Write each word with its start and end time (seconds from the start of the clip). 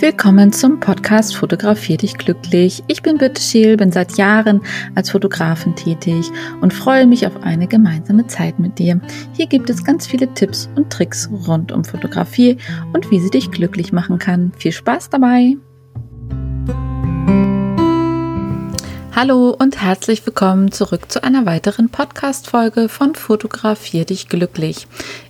Willkommen 0.00 0.50
zum 0.50 0.80
Podcast 0.80 1.36
Fotografier 1.36 1.98
dich 1.98 2.16
glücklich. 2.16 2.82
Ich 2.86 3.02
bin 3.02 3.18
Birte 3.18 3.42
Scheel, 3.42 3.76
bin 3.76 3.92
seit 3.92 4.16
Jahren 4.16 4.62
als 4.94 5.10
Fotografin 5.10 5.76
tätig 5.76 6.30
und 6.62 6.72
freue 6.72 7.06
mich 7.06 7.26
auf 7.26 7.42
eine 7.42 7.66
gemeinsame 7.66 8.26
Zeit 8.26 8.58
mit 8.58 8.78
dir. 8.78 8.98
Hier 9.34 9.46
gibt 9.46 9.68
es 9.68 9.84
ganz 9.84 10.06
viele 10.06 10.32
Tipps 10.32 10.70
und 10.74 10.90
Tricks 10.90 11.28
rund 11.46 11.70
um 11.70 11.84
Fotografie 11.84 12.56
und 12.94 13.10
wie 13.10 13.20
sie 13.20 13.28
dich 13.28 13.50
glücklich 13.50 13.92
machen 13.92 14.18
kann. 14.18 14.52
Viel 14.56 14.72
Spaß 14.72 15.10
dabei! 15.10 15.58
Hallo 19.22 19.50
und 19.50 19.82
herzlich 19.82 20.24
willkommen 20.24 20.72
zurück 20.72 21.12
zu 21.12 21.22
einer 21.22 21.44
weiteren 21.44 21.90
Podcast-Folge 21.90 22.88
von 22.88 23.14
Fotografier 23.14 24.06
dich 24.06 24.30
glücklich. 24.30 24.86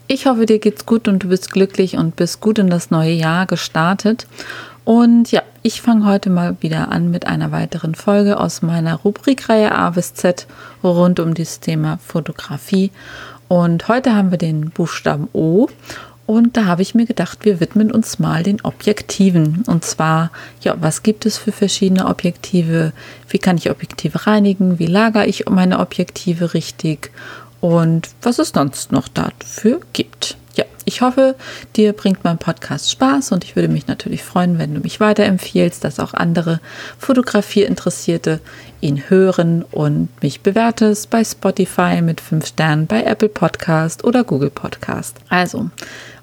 Ich 0.07 0.27
hoffe, 0.27 0.47
dir 0.47 0.61
geht's 0.61 0.87
gut 0.87 1.09
und 1.09 1.25
du 1.25 1.29
bist 1.29 1.51
glücklich 1.51 1.97
und 1.97 2.15
bist 2.15 2.41
gut 2.41 2.61
in 2.61 2.71
das 2.71 2.93
neue 2.93 3.11
Jahr 3.11 3.47
gestartet. 3.47 4.29
Und 4.85 5.31
ja, 5.31 5.43
ich 5.63 5.83
fange 5.83 6.07
heute 6.07 6.31
mal 6.31 6.57
wieder 6.61 6.91
an 6.91 7.11
mit 7.11 7.27
einer 7.27 7.53
weiteren 7.53 7.95
Folge 7.95 8.41
aus 8.41 8.63
meiner 8.63 8.97
Rubrikreihe 8.97 9.73
A 9.73 9.91
bis 9.91 10.15
Z 10.15 10.47
rund 10.83 11.21
um 11.21 11.35
das 11.35 11.61
Thema 11.61 11.99
Fotografie. 11.99 12.91
Und 13.49 13.89
heute 13.89 14.15
haben 14.15 14.31
wir 14.31 14.39
den 14.39 14.71
Buchstaben 14.71 15.29
O 15.33 15.69
und 16.31 16.57
da 16.57 16.67
habe 16.67 16.83
ich 16.83 16.95
mir 16.95 17.07
gedacht, 17.07 17.45
wir 17.45 17.59
widmen 17.59 17.91
uns 17.91 18.21
mal 18.21 18.45
den 18.45 18.61
Objektiven. 18.61 19.65
Und 19.67 19.85
zwar, 19.85 20.31
ja, 20.61 20.77
was 20.81 21.03
gibt 21.03 21.27
es 21.27 21.37
für 21.37 21.51
verschiedene 21.51 22.07
Objektive? 22.07 22.93
Wie 23.29 23.39
kann 23.39 23.59
ich 23.59 23.69
Objektive 23.69 24.29
reinigen? 24.29 24.79
Wie 24.79 24.87
lagere 24.87 25.27
ich 25.27 25.47
meine 25.49 25.81
Objektive 25.81 26.55
richtig? 26.55 27.11
Und 27.61 28.11
was 28.23 28.39
es 28.39 28.51
sonst 28.51 28.93
noch 28.93 29.09
dafür 29.09 29.81
gibt. 29.93 30.37
Ja, 30.57 30.65
ich 30.85 31.01
hoffe, 31.01 31.37
dir 31.77 31.93
bringt 31.93 32.25
mein 32.25 32.39
Podcast 32.39 32.91
Spaß 32.91 33.33
und 33.33 33.45
ich 33.45 33.55
würde 33.55 33.69
mich 33.69 33.87
natürlich 33.87 34.25
freuen, 34.25 34.59
wenn 34.59 34.75
du 34.75 34.81
mich 34.81 34.99
weiterempfiehlst, 34.99 35.85
dass 35.85 36.01
auch 36.01 36.13
andere 36.13 36.61
Fotografieinteressierte 36.99 38.41
ihn 38.81 39.05
hören 39.09 39.65
und 39.71 40.09
mich 40.23 40.41
bewertest 40.41 41.11
bei 41.11 41.23
Spotify 41.23 42.03
mit 42.03 42.21
5 42.21 42.47
Sternen, 42.47 42.87
bei 42.87 43.05
Apple 43.05 43.29
Podcast 43.29 44.05
oder 44.05 44.25
Google 44.25 44.51
Podcast. 44.51 45.19
Also, 45.29 45.71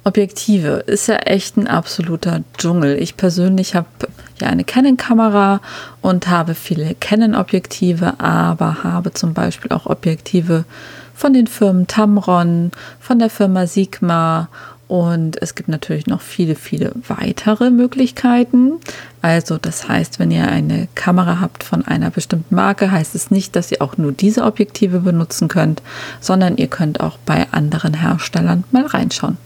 Objektive 0.03 0.83
ist 0.87 1.07
ja 1.07 1.17
echt 1.17 1.57
ein 1.57 1.67
absoluter 1.67 2.41
Dschungel. 2.57 3.01
Ich 3.01 3.17
persönlich 3.17 3.75
habe 3.75 3.87
ja 4.39 4.47
eine 4.47 4.63
Canon-Kamera 4.63 5.61
und 6.01 6.27
habe 6.29 6.55
viele 6.55 6.95
Canon-Objektive, 6.95 8.19
aber 8.19 8.83
habe 8.83 9.13
zum 9.13 9.33
Beispiel 9.33 9.71
auch 9.71 9.85
Objektive 9.85 10.65
von 11.17 11.33
den 11.33 11.47
Firmen 11.47 11.87
Tamron, 11.87 12.71
von 12.99 13.17
der 13.17 13.31
Firma 13.31 13.65
Sigma 13.65 14.49
und 14.87 15.41
es 15.41 15.55
gibt 15.55 15.67
natürlich 15.67 16.07
noch 16.07 16.21
viele, 16.21 16.55
viele 16.55 16.93
weitere 17.07 17.71
Möglichkeiten. 17.71 18.73
Also 19.21 19.57
das 19.57 19.89
heißt, 19.89 20.19
wenn 20.19 20.31
ihr 20.31 20.47
eine 20.47 20.87
Kamera 20.93 21.41
habt 21.41 21.63
von 21.63 21.85
einer 21.85 22.11
bestimmten 22.11 22.55
Marke, 22.55 22.91
heißt 22.91 23.15
es 23.15 23.31
nicht, 23.31 23.55
dass 23.55 23.71
ihr 23.71 23.81
auch 23.81 23.97
nur 23.97 24.11
diese 24.13 24.43
Objektive 24.43 24.99
benutzen 24.99 25.49
könnt, 25.49 25.81
sondern 26.21 26.55
ihr 26.55 26.67
könnt 26.67 27.01
auch 27.01 27.17
bei 27.25 27.47
anderen 27.51 27.95
Herstellern 27.95 28.63
mal 28.71 28.85
reinschauen. 28.85 29.37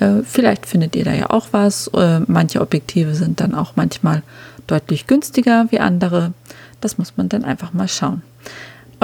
Äh, 0.00 0.22
vielleicht 0.24 0.66
findet 0.66 0.96
ihr 0.96 1.04
da 1.04 1.12
ja 1.12 1.30
auch 1.30 1.46
was. 1.52 1.86
Äh, 1.94 2.20
manche 2.26 2.60
Objektive 2.60 3.14
sind 3.14 3.40
dann 3.40 3.54
auch 3.54 3.76
manchmal 3.76 4.22
deutlich 4.66 5.06
günstiger 5.06 5.66
wie 5.70 5.78
andere. 5.78 6.34
Das 6.80 6.98
muss 6.98 7.16
man 7.16 7.28
dann 7.28 7.44
einfach 7.44 7.72
mal 7.72 7.88
schauen. 7.88 8.22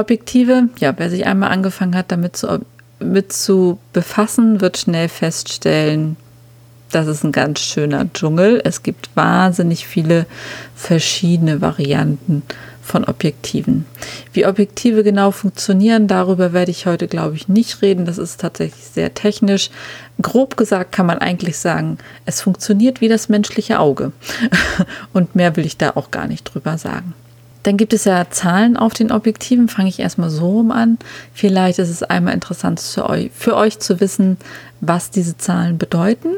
Objektive, 0.01 0.69
ja, 0.79 0.95
wer 0.97 1.11
sich 1.11 1.27
einmal 1.27 1.51
angefangen 1.51 1.95
hat, 1.95 2.11
damit 2.11 2.37
zu, 2.37 2.61
mit 2.99 3.33
zu 3.33 3.79
befassen, 3.93 4.61
wird 4.61 4.79
schnell 4.79 5.09
feststellen, 5.09 6.17
das 6.91 7.07
ist 7.07 7.25
ein 7.25 7.33
ganz 7.33 7.61
schöner 7.61 8.13
Dschungel. 8.13 8.61
Es 8.65 8.83
gibt 8.83 9.11
wahnsinnig 9.15 9.87
viele 9.87 10.27
verschiedene 10.75 11.61
Varianten 11.61 12.43
von 12.83 13.05
Objektiven. 13.05 13.87
Wie 14.33 14.47
Objektive 14.47 15.05
genau 15.05 15.31
funktionieren, 15.31 16.09
darüber 16.09 16.53
werde 16.53 16.73
ich 16.73 16.87
heute, 16.87 17.07
glaube 17.07 17.37
ich, 17.37 17.47
nicht 17.47 17.83
reden. 17.83 18.05
Das 18.05 18.19
ist 18.19 18.41
tatsächlich 18.41 18.85
sehr 18.85 19.15
technisch. 19.15 19.71
Grob 20.21 20.57
gesagt 20.57 20.91
kann 20.91 21.07
man 21.07 21.19
eigentlich 21.19 21.59
sagen, 21.59 21.99
es 22.27 22.41
funktioniert 22.41 23.01
wie 23.01 23.09
das 23.09 23.29
menschliche 23.29 23.79
Auge. 23.79 24.11
Und 25.13 25.37
mehr 25.37 25.57
will 25.57 25.67
ich 25.67 25.77
da 25.77 25.91
auch 25.95 26.11
gar 26.11 26.27
nicht 26.27 26.45
drüber 26.45 26.79
sagen. 26.79 27.15
Dann 27.63 27.77
gibt 27.77 27.93
es 27.93 28.05
ja 28.05 28.31
Zahlen 28.31 28.77
auf 28.77 28.95
den 28.95 29.13
Objektiven. 29.13 29.69
Fange 29.69 29.89
ich 29.89 30.01
erstmal 30.01 30.31
so 30.31 30.49
rum 30.49 30.71
an. 30.71 30.99
Vielleicht 31.35 31.79
ist 31.79 31.91
es 31.91 32.03
einmal 32.03 32.35
interessant 32.35 32.81
für 32.81 33.09
euch, 33.09 33.31
für 33.35 33.57
euch 33.57 33.79
zu 33.79 34.01
wissen, 34.01 34.39
was 34.81 35.11
diese 35.11 35.37
Zahlen 35.37 35.77
bedeuten. 35.77 36.29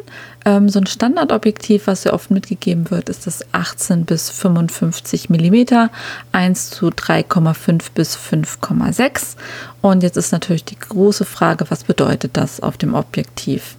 Ähm, 0.44 0.68
so 0.68 0.80
ein 0.80 0.86
Standardobjektiv, 0.86 1.86
was 1.86 2.04
ja 2.04 2.12
oft 2.12 2.30
mitgegeben 2.30 2.90
wird, 2.90 3.08
ist 3.08 3.26
das 3.26 3.44
18 3.52 4.04
bis 4.04 4.30
55 4.30 5.30
mm, 5.30 5.88
1 6.32 6.70
zu 6.70 6.88
3,5 6.88 7.84
bis 7.94 8.16
5,6. 8.16 9.36
Und 9.80 10.02
jetzt 10.02 10.16
ist 10.16 10.32
natürlich 10.32 10.64
die 10.64 10.78
große 10.78 11.24
Frage, 11.24 11.66
was 11.68 11.84
bedeutet 11.84 12.36
das 12.36 12.60
auf 12.60 12.76
dem 12.76 12.94
Objektiv? 12.94 13.76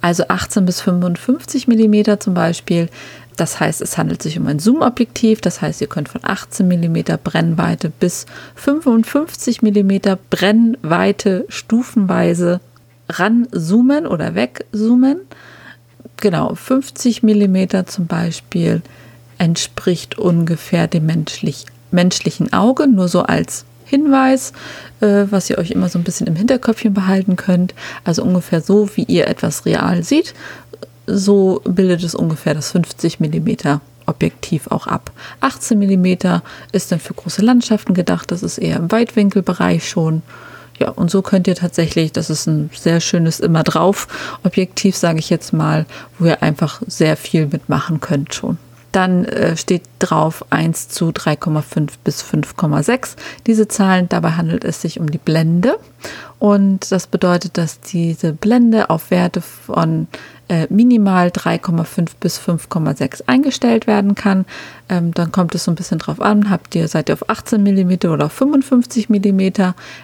Also 0.00 0.24
18 0.28 0.66
bis 0.66 0.80
55 0.82 1.66
mm 1.66 2.18
zum 2.20 2.34
Beispiel 2.34 2.88
das 3.36 3.58
heißt, 3.58 3.80
es 3.80 3.98
handelt 3.98 4.22
sich 4.22 4.38
um 4.38 4.46
ein 4.46 4.58
Zoom-Objektiv. 4.58 5.40
Das 5.40 5.60
heißt, 5.60 5.80
ihr 5.80 5.88
könnt 5.88 6.08
von 6.08 6.20
18 6.24 6.68
mm 6.68 7.18
Brennweite 7.22 7.90
bis 7.90 8.26
55 8.54 9.62
mm 9.62 9.92
Brennweite 10.30 11.44
stufenweise 11.48 12.60
ranzoomen 13.08 14.06
oder 14.06 14.34
wegzoomen. 14.34 15.20
Genau, 16.18 16.54
50 16.54 17.22
mm 17.22 17.86
zum 17.86 18.06
Beispiel 18.06 18.82
entspricht 19.38 20.16
ungefähr 20.16 20.86
dem 20.86 21.06
menschlich, 21.06 21.66
menschlichen 21.90 22.52
Auge, 22.52 22.86
nur 22.86 23.08
so 23.08 23.22
als 23.22 23.64
Hinweis, 23.84 24.52
äh, 25.00 25.24
was 25.30 25.50
ihr 25.50 25.58
euch 25.58 25.70
immer 25.70 25.88
so 25.88 25.98
ein 25.98 26.04
bisschen 26.04 26.26
im 26.26 26.36
Hinterköpfchen 26.36 26.94
behalten 26.94 27.36
könnt. 27.36 27.74
Also 28.04 28.22
ungefähr 28.22 28.60
so, 28.60 28.88
wie 28.96 29.04
ihr 29.04 29.28
etwas 29.28 29.66
real 29.66 30.02
seht, 30.02 30.34
so 31.06 31.60
bildet 31.64 32.02
es 32.02 32.14
ungefähr 32.14 32.54
das 32.54 32.70
50 32.72 33.20
mm 33.20 33.78
Objektiv 34.06 34.66
auch 34.68 34.86
ab. 34.86 35.12
18 35.40 35.78
mm 35.78 36.16
ist 36.72 36.92
dann 36.92 37.00
für 37.00 37.14
große 37.14 37.40
Landschaften 37.40 37.94
gedacht, 37.94 38.30
das 38.30 38.42
ist 38.42 38.58
eher 38.58 38.76
im 38.76 38.92
Weitwinkelbereich 38.92 39.88
schon. 39.88 40.22
Ja, 40.78 40.90
und 40.90 41.10
so 41.10 41.22
könnt 41.22 41.46
ihr 41.46 41.54
tatsächlich, 41.54 42.12
das 42.12 42.30
ist 42.30 42.46
ein 42.46 42.68
sehr 42.74 43.00
schönes 43.00 43.40
immer 43.40 43.62
drauf 43.62 44.08
Objektiv, 44.42 44.96
sage 44.96 45.20
ich 45.20 45.30
jetzt 45.30 45.52
mal, 45.52 45.86
wo 46.18 46.26
ihr 46.26 46.42
einfach 46.42 46.82
sehr 46.86 47.16
viel 47.16 47.46
mitmachen 47.46 48.00
könnt 48.00 48.34
schon. 48.34 48.58
Dann 48.92 49.24
äh, 49.24 49.56
steht 49.56 49.82
drauf 49.98 50.44
1 50.50 50.88
zu 50.88 51.08
3,5 51.08 51.90
bis 52.04 52.22
5,6. 52.22 53.16
Diese 53.46 53.66
Zahlen, 53.66 54.08
dabei 54.08 54.32
handelt 54.32 54.64
es 54.64 54.82
sich 54.82 55.00
um 55.00 55.10
die 55.10 55.18
Blende. 55.18 55.78
Und 56.38 56.92
das 56.92 57.06
bedeutet, 57.08 57.58
dass 57.58 57.80
diese 57.80 58.32
Blende 58.32 58.90
auf 58.90 59.10
Werte 59.10 59.40
von 59.40 60.06
äh, 60.48 60.66
minimal 60.70 61.28
3,5 61.28 62.10
bis 62.20 62.38
5,6 62.38 63.22
eingestellt 63.26 63.86
werden 63.86 64.14
kann. 64.14 64.44
Ähm, 64.88 65.12
dann 65.14 65.32
kommt 65.32 65.54
es 65.54 65.64
so 65.64 65.70
ein 65.70 65.74
bisschen 65.74 65.98
drauf 65.98 66.20
an, 66.20 66.50
habt 66.50 66.74
ihr, 66.74 66.88
seid 66.88 67.08
ihr 67.08 67.14
auf 67.14 67.28
18 67.28 67.62
mm 67.62 68.10
oder 68.10 68.26
auf 68.26 68.32
55 68.32 69.08
mm. 69.08 69.40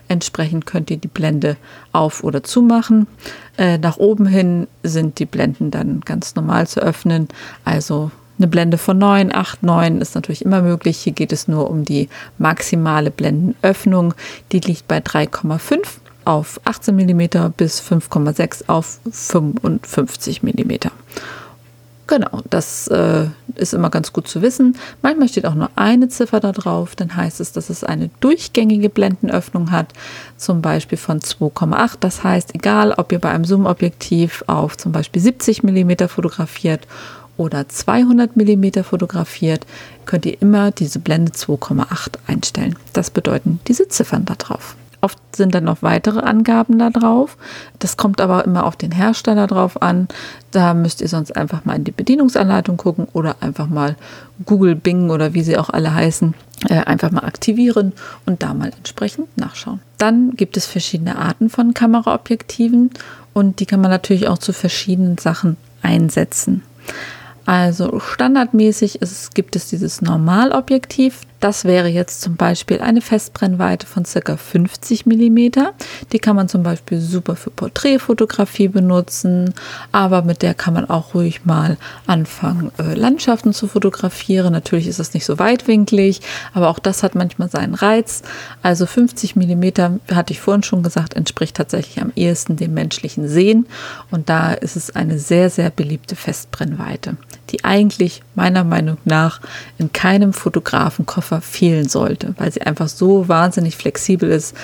Entsprechend 0.08 0.66
könnt 0.66 0.90
ihr 0.90 0.96
die 0.96 1.08
Blende 1.08 1.56
auf- 1.92 2.24
oder 2.24 2.42
zumachen. 2.42 3.06
Äh, 3.58 3.78
nach 3.78 3.98
oben 3.98 4.26
hin 4.26 4.66
sind 4.82 5.18
die 5.18 5.26
Blenden 5.26 5.70
dann 5.70 6.00
ganz 6.00 6.34
normal 6.34 6.66
zu 6.66 6.80
öffnen. 6.80 7.28
Also 7.64 8.10
eine 8.38 8.48
Blende 8.48 8.78
von 8.78 8.96
9, 8.96 9.34
8, 9.34 9.62
9 9.62 10.00
ist 10.00 10.14
natürlich 10.14 10.44
immer 10.44 10.62
möglich. 10.62 10.96
Hier 10.96 11.12
geht 11.12 11.30
es 11.30 11.46
nur 11.46 11.68
um 11.68 11.84
die 11.84 12.08
maximale 12.38 13.10
Blendenöffnung. 13.10 14.14
Die 14.52 14.60
liegt 14.60 14.88
bei 14.88 14.98
3,5 14.98 15.78
auf 16.24 16.60
18 16.64 16.94
mm 16.94 17.52
bis 17.56 17.80
5,6 17.80 18.64
auf 18.68 19.00
55 19.10 20.42
mm. 20.42 20.72
Genau, 22.10 22.40
das 22.50 22.88
äh, 22.88 23.26
ist 23.54 23.72
immer 23.72 23.88
ganz 23.88 24.12
gut 24.12 24.26
zu 24.26 24.42
wissen. 24.42 24.76
Manchmal 25.00 25.28
steht 25.28 25.46
auch 25.46 25.54
nur 25.54 25.70
eine 25.76 26.08
Ziffer 26.08 26.40
da 26.40 26.50
drauf, 26.50 26.96
dann 26.96 27.14
heißt 27.14 27.38
es, 27.38 27.52
dass 27.52 27.70
es 27.70 27.84
eine 27.84 28.10
durchgängige 28.18 28.88
Blendenöffnung 28.88 29.70
hat, 29.70 29.92
zum 30.36 30.60
Beispiel 30.60 30.98
von 30.98 31.20
2,8. 31.20 31.98
Das 32.00 32.24
heißt, 32.24 32.52
egal 32.56 32.94
ob 32.96 33.12
ihr 33.12 33.20
bei 33.20 33.30
einem 33.30 33.44
Zoom-Objektiv 33.44 34.42
auf 34.48 34.76
zum 34.76 34.90
Beispiel 34.90 35.22
70 35.22 35.62
mm 35.62 36.08
fotografiert 36.08 36.88
oder 37.36 37.68
200 37.68 38.36
mm 38.36 38.82
fotografiert, 38.82 39.64
könnt 40.04 40.26
ihr 40.26 40.42
immer 40.42 40.72
diese 40.72 40.98
Blende 40.98 41.30
2,8 41.30 42.14
einstellen. 42.26 42.76
Das 42.92 43.10
bedeuten 43.10 43.60
diese 43.68 43.86
Ziffern 43.86 44.24
da 44.24 44.34
drauf. 44.34 44.74
Oft 45.02 45.18
sind 45.34 45.54
dann 45.54 45.64
noch 45.64 45.82
weitere 45.82 46.20
Angaben 46.20 46.78
da 46.78 46.90
drauf. 46.90 47.36
Das 47.78 47.96
kommt 47.96 48.20
aber 48.20 48.44
immer 48.44 48.64
auf 48.64 48.76
den 48.76 48.92
Hersteller 48.92 49.46
drauf 49.46 49.80
an. 49.80 50.08
Da 50.50 50.74
müsst 50.74 51.00
ihr 51.00 51.08
sonst 51.08 51.36
einfach 51.36 51.64
mal 51.64 51.76
in 51.76 51.84
die 51.84 51.90
Bedienungsanleitung 51.90 52.76
gucken 52.76 53.08
oder 53.12 53.36
einfach 53.40 53.68
mal 53.68 53.96
Google, 54.44 54.74
Bing 54.74 55.10
oder 55.10 55.32
wie 55.32 55.42
sie 55.42 55.56
auch 55.56 55.70
alle 55.70 55.94
heißen, 55.94 56.34
äh, 56.68 56.80
einfach 56.80 57.10
mal 57.10 57.24
aktivieren 57.24 57.92
und 58.26 58.42
da 58.42 58.52
mal 58.52 58.72
entsprechend 58.76 59.36
nachschauen. 59.38 59.80
Dann 59.98 60.32
gibt 60.36 60.56
es 60.56 60.66
verschiedene 60.66 61.16
Arten 61.16 61.48
von 61.48 61.72
Kameraobjektiven 61.72 62.90
und 63.32 63.60
die 63.60 63.66
kann 63.66 63.80
man 63.80 63.90
natürlich 63.90 64.28
auch 64.28 64.38
zu 64.38 64.52
verschiedenen 64.52 65.16
Sachen 65.18 65.56
einsetzen. 65.82 66.62
Also 67.46 68.00
standardmäßig 68.00 69.00
ist, 69.02 69.34
gibt 69.34 69.56
es 69.56 69.68
dieses 69.68 70.02
Normalobjektiv. 70.02 71.22
Das 71.40 71.64
wäre 71.64 71.88
jetzt 71.88 72.20
zum 72.20 72.36
Beispiel 72.36 72.82
eine 72.82 73.00
Festbrennweite 73.00 73.86
von 73.86 74.04
ca. 74.04 74.36
50 74.36 75.06
mm. 75.06 75.38
Die 76.12 76.18
kann 76.18 76.36
man 76.36 76.50
zum 76.50 76.62
Beispiel 76.62 77.00
super 77.00 77.34
für 77.34 77.48
Porträtfotografie 77.48 78.68
benutzen, 78.68 79.54
aber 79.90 80.20
mit 80.20 80.42
der 80.42 80.52
kann 80.52 80.74
man 80.74 80.90
auch 80.90 81.14
ruhig 81.14 81.46
mal 81.46 81.78
anfangen, 82.06 82.70
äh, 82.78 82.92
Landschaften 82.94 83.54
zu 83.54 83.68
fotografieren. 83.68 84.52
Natürlich 84.52 84.86
ist 84.86 84.98
das 84.98 85.14
nicht 85.14 85.24
so 85.24 85.38
weitwinklig, 85.38 86.20
aber 86.52 86.68
auch 86.68 86.78
das 86.78 87.02
hat 87.02 87.14
manchmal 87.14 87.48
seinen 87.48 87.74
Reiz. 87.74 88.20
Also 88.62 88.84
50 88.84 89.34
mm, 89.34 89.64
hatte 90.12 90.34
ich 90.34 90.40
vorhin 90.40 90.62
schon 90.62 90.82
gesagt, 90.82 91.14
entspricht 91.14 91.56
tatsächlich 91.56 92.02
am 92.02 92.12
ehesten 92.16 92.56
dem 92.56 92.74
menschlichen 92.74 93.28
Sehen 93.28 93.66
und 94.10 94.28
da 94.28 94.52
ist 94.52 94.76
es 94.76 94.94
eine 94.94 95.18
sehr, 95.18 95.48
sehr 95.48 95.70
beliebte 95.70 96.16
Festbrennweite, 96.16 97.16
die 97.48 97.64
eigentlich 97.64 98.22
meiner 98.34 98.64
Meinung 98.64 98.98
nach 99.06 99.40
in 99.78 99.90
keinem 99.92 100.34
Fotografenkoffer 100.34 101.29
Koffer 101.30 101.40
fehlen 101.40 101.88
sollte, 101.88 102.34
weil 102.38 102.52
sie 102.52 102.62
einfach 102.62 102.88
so 102.88 103.28
wahnsinnig 103.28 103.76
flexibel 103.76 104.30
ist 104.30 104.56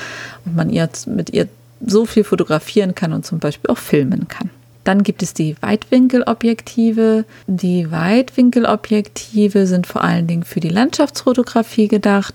und 0.44 0.56
man 0.56 0.70
ihr 0.70 0.88
mit 1.06 1.30
ihr 1.30 1.48
so 1.84 2.06
viel 2.06 2.24
fotografieren 2.24 2.94
kann 2.94 3.12
und 3.12 3.24
zum 3.24 3.38
Beispiel 3.38 3.70
auch 3.70 3.78
filmen 3.78 4.26
kann. 4.28 4.50
Dann 4.82 5.02
gibt 5.02 5.22
es 5.22 5.34
die 5.34 5.56
Weitwinkelobjektive. 5.60 7.24
Die 7.48 7.90
Weitwinkelobjektive 7.90 9.66
sind 9.66 9.86
vor 9.86 10.04
allen 10.04 10.28
Dingen 10.28 10.44
für 10.44 10.60
die 10.60 10.68
Landschaftsfotografie 10.68 11.88
gedacht. 11.88 12.34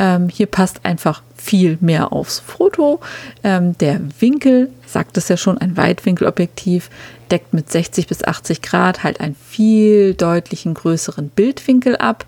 Ähm, 0.00 0.28
hier 0.28 0.46
passt 0.46 0.84
einfach 0.84 1.22
viel 1.36 1.78
mehr 1.80 2.12
aufs 2.12 2.40
Foto. 2.40 3.00
Ähm, 3.44 3.78
der 3.78 4.00
Winkel, 4.18 4.70
sagt 4.84 5.16
es 5.16 5.28
ja 5.28 5.36
schon, 5.36 5.58
ein 5.58 5.76
Weitwinkelobjektiv 5.76 6.90
deckt 7.30 7.54
mit 7.54 7.70
60 7.70 8.08
bis 8.08 8.24
80 8.24 8.62
Grad 8.62 9.04
halt 9.04 9.20
einen 9.20 9.36
viel 9.36 10.14
deutlichen 10.14 10.74
größeren 10.74 11.28
Bildwinkel 11.28 11.96
ab. 11.96 12.26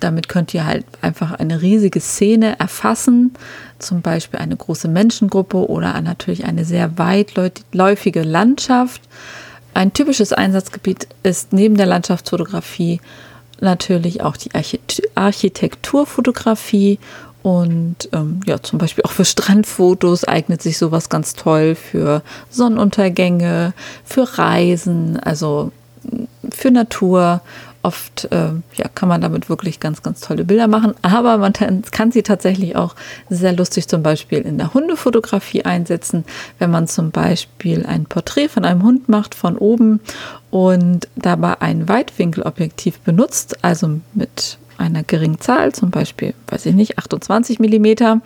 Damit 0.00 0.28
könnt 0.28 0.54
ihr 0.54 0.66
halt 0.66 0.84
einfach 1.02 1.32
eine 1.32 1.62
riesige 1.62 2.00
Szene 2.00 2.58
erfassen, 2.58 3.34
zum 3.78 4.02
Beispiel 4.02 4.40
eine 4.40 4.56
große 4.56 4.88
Menschengruppe 4.88 5.68
oder 5.68 6.00
natürlich 6.00 6.44
eine 6.44 6.64
sehr 6.64 6.98
weitläufige 6.98 8.22
Landschaft. 8.22 9.02
Ein 9.74 9.92
typisches 9.92 10.32
Einsatzgebiet 10.32 11.06
ist 11.22 11.52
neben 11.52 11.76
der 11.76 11.86
Landschaftsfotografie 11.86 13.00
natürlich 13.60 14.22
auch 14.22 14.36
die 14.36 14.50
Architekturfotografie. 15.14 16.98
Und 17.42 18.08
ähm, 18.12 18.40
ja, 18.46 18.60
zum 18.60 18.78
Beispiel 18.80 19.04
auch 19.04 19.12
für 19.12 19.24
Strandfotos 19.24 20.24
eignet 20.24 20.62
sich 20.62 20.78
sowas 20.78 21.08
ganz 21.08 21.34
toll, 21.34 21.76
für 21.76 22.22
Sonnenuntergänge, 22.50 23.72
für 24.04 24.38
Reisen, 24.38 25.20
also 25.20 25.70
für 26.50 26.70
Natur. 26.72 27.40
Oft 27.82 28.26
äh, 28.32 28.48
ja, 28.74 28.85
kann 28.96 29.08
man 29.08 29.20
damit 29.20 29.48
wirklich 29.48 29.78
ganz, 29.78 30.02
ganz 30.02 30.20
tolle 30.20 30.44
Bilder 30.44 30.66
machen. 30.66 30.94
Aber 31.02 31.38
man 31.38 31.52
kann 31.52 32.10
sie 32.10 32.24
tatsächlich 32.24 32.74
auch 32.74 32.96
sehr 33.30 33.52
lustig 33.52 33.86
zum 33.86 34.02
Beispiel 34.02 34.40
in 34.40 34.58
der 34.58 34.74
Hundefotografie 34.74 35.64
einsetzen, 35.64 36.24
wenn 36.58 36.72
man 36.72 36.88
zum 36.88 37.12
Beispiel 37.12 37.86
ein 37.86 38.06
Porträt 38.06 38.48
von 38.48 38.64
einem 38.64 38.82
Hund 38.82 39.08
macht 39.08 39.36
von 39.36 39.56
oben 39.56 40.00
und 40.50 41.06
dabei 41.14 41.60
ein 41.60 41.88
Weitwinkelobjektiv 41.88 42.98
benutzt, 43.00 43.62
also 43.62 44.00
mit 44.14 44.58
einer 44.78 45.02
geringen 45.02 45.40
Zahl, 45.40 45.72
zum 45.72 45.90
Beispiel, 45.90 46.34
weiß 46.48 46.66
ich 46.66 46.74
nicht, 46.74 46.98
28 46.98 47.58
mm 47.58 48.20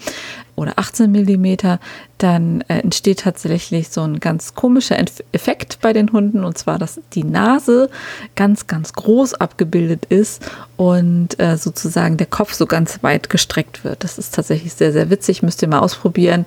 oder 0.57 0.75
18 0.77 1.11
mm, 1.11 1.79
dann 2.19 2.61
äh, 2.63 2.81
entsteht 2.81 3.21
tatsächlich 3.21 3.89
so 3.89 4.03
ein 4.03 4.21
ganz 4.21 4.55
komischer 4.55 4.99
Effekt 5.33 5.79
bei 5.81 5.93
den 5.93 6.13
Hunden 6.13 6.45
und 6.45 6.59
zwar, 6.59 6.79
dass 6.79 7.01
die 7.15 7.25
Nase 7.25 7.89
ganz, 8.37 8.67
ganz 8.67 8.93
groß 8.93 9.35
abgebildet 9.35 10.05
ist 10.07 10.43
und 10.77 11.41
äh, 11.41 11.57
sozusagen 11.57 12.17
der 12.19 12.27
Kopf 12.27 12.53
so 12.53 12.67
ganz 12.67 13.03
weit 13.03 13.31
gestreckt 13.31 13.85
wird. 13.85 14.05
Das 14.05 14.19
ist 14.19 14.35
tatsächlich 14.35 14.75
sehr, 14.75 14.93
sehr 14.93 15.09
witzig, 15.09 15.43
müsst 15.43 15.63
ihr 15.63 15.69
mal 15.69 15.79
ausprobieren. 15.79 16.45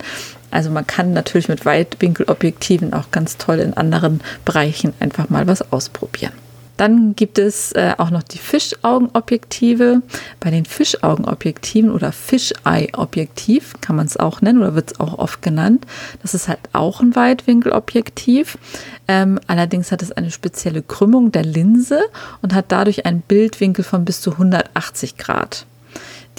Also 0.51 0.69
man 0.69 0.85
kann 0.85 1.13
natürlich 1.13 1.49
mit 1.49 1.65
Weitwinkelobjektiven 1.65 2.93
auch 2.93 3.09
ganz 3.09 3.37
toll 3.37 3.59
in 3.59 3.73
anderen 3.73 4.21
Bereichen 4.45 4.93
einfach 4.99 5.29
mal 5.29 5.47
was 5.47 5.71
ausprobieren. 5.71 6.33
Dann 6.83 7.15
gibt 7.15 7.39
es 7.39 7.71
äh, 7.71 7.93
auch 7.97 8.09
noch 8.09 8.23
die 8.23 8.39
Fischaugenobjektive. 8.39 10.01
Bei 10.41 10.51
den 10.51 10.65
Fischaugenobjektiven 10.65 11.89
oder 11.89 12.11
Fisheye-Objektiv 12.11 13.75
kann 13.79 13.95
man 13.95 14.05
es 14.05 14.17
auch 14.17 14.41
nennen 14.41 14.59
oder 14.59 14.75
wird 14.75 14.91
es 14.91 14.99
auch 14.99 15.17
oft 15.17 15.41
genannt. 15.41 15.85
Das 16.21 16.33
ist 16.33 16.49
halt 16.49 16.59
auch 16.73 16.99
ein 16.99 17.15
Weitwinkelobjektiv. 17.15 18.57
Ähm, 19.07 19.39
allerdings 19.47 19.93
hat 19.93 20.01
es 20.01 20.11
eine 20.11 20.29
spezielle 20.29 20.81
Krümmung 20.81 21.31
der 21.31 21.45
Linse 21.45 22.01
und 22.41 22.53
hat 22.53 22.65
dadurch 22.67 23.05
einen 23.05 23.21
Bildwinkel 23.21 23.85
von 23.85 24.03
bis 24.03 24.19
zu 24.19 24.31
180 24.31 25.15
Grad. 25.15 25.65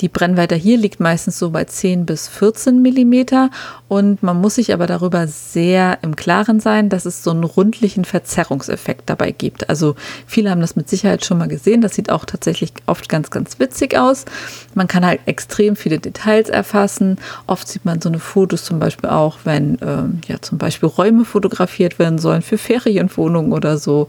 Die 0.00 0.08
Brennweite 0.08 0.56
hier 0.56 0.76
liegt 0.76 0.98
meistens 0.98 1.38
so 1.38 1.50
bei 1.50 1.64
10 1.64 2.04
bis 2.04 2.28
14 2.28 2.82
Millimeter 2.82 3.50
und 3.86 4.22
man 4.22 4.40
muss 4.40 4.56
sich 4.56 4.72
aber 4.72 4.86
darüber 4.86 5.28
sehr 5.28 5.98
im 6.02 6.16
Klaren 6.16 6.58
sein, 6.58 6.88
dass 6.88 7.04
es 7.04 7.22
so 7.22 7.30
einen 7.30 7.44
rundlichen 7.44 8.04
Verzerrungseffekt 8.04 9.08
dabei 9.08 9.30
gibt. 9.30 9.68
Also 9.68 9.94
viele 10.26 10.50
haben 10.50 10.60
das 10.60 10.74
mit 10.74 10.88
Sicherheit 10.88 11.24
schon 11.24 11.38
mal 11.38 11.46
gesehen. 11.46 11.80
Das 11.80 11.94
sieht 11.94 12.10
auch 12.10 12.24
tatsächlich 12.24 12.72
oft 12.86 13.08
ganz, 13.08 13.30
ganz 13.30 13.60
witzig 13.60 13.96
aus. 13.96 14.24
Man 14.74 14.88
kann 14.88 15.06
halt 15.06 15.20
extrem 15.26 15.76
viele 15.76 16.00
Details 16.00 16.48
erfassen. 16.48 17.18
Oft 17.46 17.68
sieht 17.68 17.84
man 17.84 18.00
so 18.00 18.08
eine 18.08 18.18
Fotos 18.18 18.64
zum 18.64 18.80
Beispiel 18.80 19.10
auch, 19.10 19.38
wenn 19.44 19.78
ähm, 19.80 20.20
ja 20.26 20.40
zum 20.40 20.58
Beispiel 20.58 20.88
Räume 20.88 21.24
fotografiert 21.24 22.00
werden 22.00 22.18
sollen 22.18 22.42
für 22.42 22.58
Ferienwohnungen 22.58 23.52
oder 23.52 23.78
so 23.78 24.08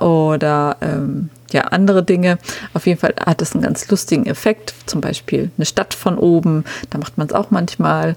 oder 0.00 0.76
ähm, 0.80 1.30
ja, 1.56 1.62
andere 1.62 2.04
Dinge. 2.04 2.38
Auf 2.74 2.86
jeden 2.86 3.00
Fall 3.00 3.14
hat 3.24 3.40
es 3.40 3.54
einen 3.54 3.62
ganz 3.62 3.88
lustigen 3.88 4.26
Effekt, 4.26 4.74
zum 4.84 5.00
Beispiel 5.00 5.50
eine 5.56 5.64
Stadt 5.64 5.94
von 5.94 6.18
oben. 6.18 6.64
Da 6.90 6.98
macht 6.98 7.16
man 7.16 7.26
es 7.28 7.32
auch 7.32 7.50
manchmal 7.50 8.14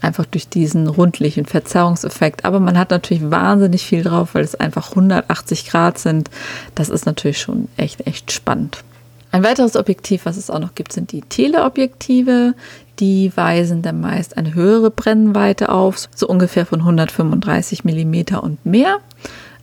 einfach 0.00 0.26
durch 0.26 0.48
diesen 0.48 0.88
rundlichen 0.88 1.46
Verzerrungseffekt. 1.46 2.44
Aber 2.44 2.58
man 2.58 2.76
hat 2.76 2.90
natürlich 2.90 3.30
wahnsinnig 3.30 3.86
viel 3.86 4.02
drauf, 4.02 4.30
weil 4.32 4.42
es 4.42 4.56
einfach 4.56 4.90
180 4.90 5.68
Grad 5.68 5.98
sind. 5.98 6.30
Das 6.74 6.88
ist 6.88 7.06
natürlich 7.06 7.40
schon 7.40 7.68
echt, 7.76 8.06
echt 8.08 8.32
spannend. 8.32 8.82
Ein 9.30 9.44
weiteres 9.44 9.76
Objektiv, 9.76 10.26
was 10.26 10.36
es 10.36 10.50
auch 10.50 10.58
noch 10.58 10.74
gibt, 10.74 10.92
sind 10.92 11.12
die 11.12 11.20
Teleobjektive. 11.20 12.54
Die 12.98 13.30
weisen 13.36 13.82
dann 13.82 14.00
meist 14.00 14.36
eine 14.36 14.54
höhere 14.54 14.90
Brennweite 14.90 15.68
auf, 15.68 16.08
so 16.12 16.26
ungefähr 16.26 16.66
von 16.66 16.80
135 16.80 17.84
mm 17.84 18.34
und 18.40 18.66
mehr 18.66 18.98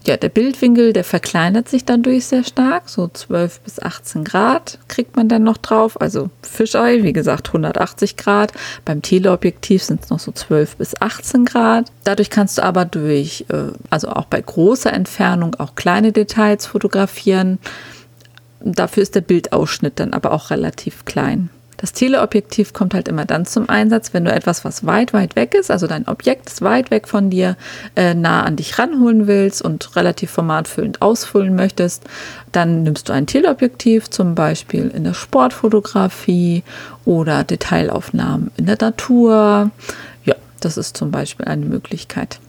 ja, 0.07 0.15
der 0.15 0.29
Bildwinkel, 0.29 0.93
der 0.93 1.03
verkleinert 1.03 1.67
sich 1.67 1.83
dadurch 1.83 2.25
sehr 2.27 2.45
stark, 2.45 2.87
so 2.87 3.09
12 3.09 3.59
bis 3.59 3.81
18 3.81 4.23
Grad 4.23 4.79
kriegt 4.87 5.17
man 5.17 5.27
dann 5.27 5.43
noch 5.43 5.57
drauf. 5.57 5.99
Also 5.99 6.29
Fischei, 6.41 7.03
wie 7.03 7.11
gesagt, 7.11 7.49
180 7.49 8.15
Grad. 8.15 8.53
Beim 8.85 9.01
Teleobjektiv 9.01 9.83
sind 9.83 10.03
es 10.03 10.09
noch 10.09 10.19
so 10.19 10.31
12 10.31 10.77
bis 10.77 11.01
18 11.01 11.43
Grad. 11.43 11.91
Dadurch 12.05 12.29
kannst 12.29 12.57
du 12.57 12.63
aber 12.63 12.85
durch, 12.85 13.45
äh, 13.49 13.73
also 13.89 14.07
auch 14.07 14.25
bei 14.25 14.41
großer 14.41 14.93
Entfernung, 14.93 15.55
auch 15.55 15.75
kleine 15.75 16.13
Details 16.13 16.65
fotografieren. 16.65 17.59
Dafür 18.61 19.03
ist 19.03 19.15
der 19.15 19.21
Bildausschnitt 19.21 19.99
dann 19.99 20.13
aber 20.13 20.31
auch 20.31 20.51
relativ 20.51 21.03
klein. 21.03 21.49
Das 21.77 21.93
Teleobjektiv 21.93 22.74
kommt 22.74 22.96
halt 22.96 23.07
immer 23.07 23.25
dann 23.25 23.46
zum 23.46 23.69
Einsatz, 23.69 24.12
wenn 24.13 24.25
du 24.25 24.31
etwas, 24.31 24.65
was 24.65 24.86
weit, 24.86 25.13
weit 25.13 25.36
weg 25.36 25.53
ist, 25.53 25.69
also 25.69 25.86
dein 25.86 26.07
Objekt 26.07 26.50
ist 26.50 26.63
weit 26.63 26.89
weg 26.89 27.07
von 27.07 27.29
dir, 27.29 27.55
äh, 27.96 28.15
nah 28.15 28.43
an 28.43 28.55
dich 28.55 28.79
ranholen 28.79 29.27
willst 29.27 29.62
und 29.62 29.96
relativ 29.96 30.31
formatfüllend 30.31 31.03
ausfüllen 31.03 31.55
möchtest. 31.55 32.03
Dann 32.51 32.81
nimmst 32.81 33.10
du 33.10 33.13
ein 33.13 33.27
Teleobjektiv, 33.27 34.10
zum 34.10 34.34
Beispiel 34.34 34.89
in 34.89 35.03
der 35.03 35.13
Sportfotografie 35.13 36.63
oder 37.05 37.43
Detailaufnahmen 37.43 38.50
in 38.57 38.65
der 38.65 38.77
Natur. 38.81 39.69
Ja, 40.25 40.36
das 40.60 40.77
ist 40.77 40.98
zum 40.98 41.12
Beispiel 41.12 41.46
eine 41.46 41.65
Möglichkeit. 41.65 42.39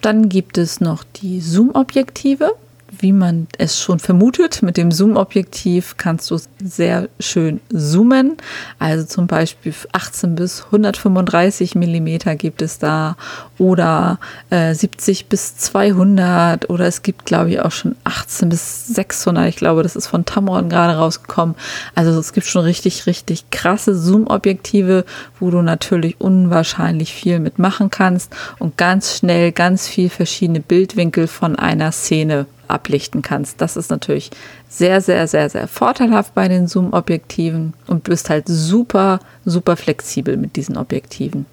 Dann 0.00 0.30
gibt 0.30 0.56
es 0.56 0.80
noch 0.80 1.04
die 1.04 1.40
Zoom-Objektive 1.40 2.54
wie 3.00 3.12
man 3.12 3.46
es 3.58 3.80
schon 3.80 3.98
vermutet, 3.98 4.62
mit 4.62 4.76
dem 4.76 4.90
Zoom-Objektiv 4.90 5.96
kannst 5.96 6.30
du 6.30 6.38
sehr 6.62 7.08
schön 7.20 7.60
zoomen. 7.70 8.36
Also 8.78 9.04
zum 9.04 9.26
Beispiel 9.26 9.74
18 9.92 10.34
bis 10.34 10.64
135 10.66 11.74
Millimeter 11.74 12.36
gibt 12.36 12.62
es 12.62 12.78
da 12.78 13.16
oder 13.58 14.18
äh, 14.50 14.74
70 14.74 15.26
bis 15.26 15.56
200 15.56 16.70
oder 16.70 16.86
es 16.86 17.02
gibt, 17.02 17.24
glaube 17.24 17.50
ich, 17.50 17.60
auch 17.60 17.72
schon 17.72 17.96
18 18.04 18.48
bis 18.48 18.86
600. 18.88 19.48
Ich 19.48 19.56
glaube, 19.56 19.82
das 19.82 19.96
ist 19.96 20.06
von 20.06 20.24
Tamron 20.24 20.68
gerade 20.68 20.96
rausgekommen. 20.96 21.54
Also 21.94 22.18
es 22.18 22.32
gibt 22.32 22.46
schon 22.46 22.62
richtig, 22.64 23.06
richtig 23.06 23.50
krasse 23.50 23.94
Zoom-Objektive, 23.96 25.04
wo 25.40 25.50
du 25.50 25.62
natürlich 25.62 26.20
unwahrscheinlich 26.20 27.12
viel 27.12 27.38
mitmachen 27.40 27.90
kannst 27.90 28.34
und 28.58 28.76
ganz 28.76 29.16
schnell 29.16 29.52
ganz 29.52 29.88
viel 29.88 30.08
verschiedene 30.08 30.60
Bildwinkel 30.60 31.26
von 31.26 31.56
einer 31.56 31.92
Szene 31.92 32.46
ablichten 32.68 33.22
kannst. 33.22 33.60
Das 33.60 33.76
ist 33.76 33.90
natürlich 33.90 34.30
sehr, 34.68 35.00
sehr, 35.00 35.26
sehr, 35.26 35.48
sehr 35.50 35.68
vorteilhaft 35.68 36.34
bei 36.34 36.48
den 36.48 36.66
Zoom-Objektiven 36.66 37.74
und 37.86 38.04
bist 38.04 38.30
halt 38.30 38.44
super, 38.46 39.20
super 39.44 39.76
flexibel 39.76 40.36
mit 40.36 40.56
diesen 40.56 40.76
Objektiven. 40.76 41.46